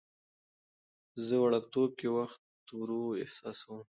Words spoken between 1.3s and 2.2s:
وړوکتوب کې